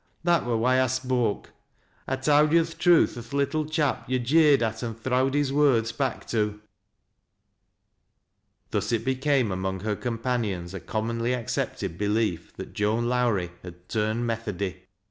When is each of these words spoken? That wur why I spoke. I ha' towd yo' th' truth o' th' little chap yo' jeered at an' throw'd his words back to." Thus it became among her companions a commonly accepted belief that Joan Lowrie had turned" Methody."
That 0.23 0.47
wur 0.47 0.57
why 0.57 0.81
I 0.81 0.87
spoke. 0.87 1.51
I 2.07 2.15
ha' 2.15 2.19
towd 2.23 2.53
yo' 2.53 2.63
th' 2.63 2.79
truth 2.79 3.15
o' 3.19 3.21
th' 3.21 3.33
little 3.33 3.67
chap 3.67 4.09
yo' 4.09 4.17
jeered 4.17 4.63
at 4.63 4.81
an' 4.81 4.95
throw'd 4.95 5.35
his 5.35 5.53
words 5.53 5.91
back 5.91 6.25
to." 6.29 6.59
Thus 8.71 8.91
it 8.91 9.05
became 9.05 9.51
among 9.51 9.81
her 9.81 9.95
companions 9.95 10.73
a 10.73 10.79
commonly 10.79 11.35
accepted 11.35 11.99
belief 11.99 12.51
that 12.57 12.73
Joan 12.73 13.09
Lowrie 13.09 13.51
had 13.61 13.87
turned" 13.89 14.25
Methody." 14.25 14.87